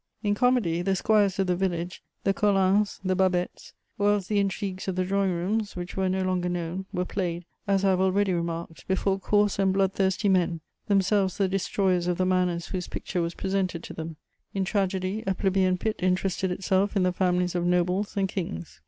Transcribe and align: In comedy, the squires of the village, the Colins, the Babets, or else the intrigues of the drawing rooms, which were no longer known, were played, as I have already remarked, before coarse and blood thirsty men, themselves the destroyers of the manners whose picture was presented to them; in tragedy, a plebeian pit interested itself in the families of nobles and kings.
In 0.23 0.33
comedy, 0.33 0.81
the 0.81 0.95
squires 0.95 1.37
of 1.37 1.45
the 1.45 1.55
village, 1.55 2.01
the 2.23 2.33
Colins, 2.33 2.99
the 3.03 3.15
Babets, 3.15 3.73
or 3.99 4.13
else 4.13 4.25
the 4.25 4.39
intrigues 4.39 4.87
of 4.87 4.95
the 4.95 5.05
drawing 5.05 5.29
rooms, 5.29 5.75
which 5.75 5.95
were 5.95 6.09
no 6.09 6.23
longer 6.23 6.49
known, 6.49 6.87
were 6.91 7.05
played, 7.05 7.45
as 7.67 7.85
I 7.85 7.89
have 7.91 8.01
already 8.01 8.33
remarked, 8.33 8.87
before 8.87 9.19
coarse 9.19 9.59
and 9.59 9.71
blood 9.71 9.93
thirsty 9.93 10.27
men, 10.27 10.61
themselves 10.87 11.37
the 11.37 11.47
destroyers 11.47 12.07
of 12.07 12.17
the 12.17 12.25
manners 12.25 12.69
whose 12.69 12.87
picture 12.87 13.21
was 13.21 13.35
presented 13.35 13.83
to 13.83 13.93
them; 13.93 14.15
in 14.55 14.65
tragedy, 14.65 15.23
a 15.27 15.35
plebeian 15.35 15.77
pit 15.77 15.97
interested 15.99 16.49
itself 16.49 16.95
in 16.95 17.03
the 17.03 17.13
families 17.13 17.53
of 17.53 17.63
nobles 17.63 18.17
and 18.17 18.27
kings. 18.27 18.79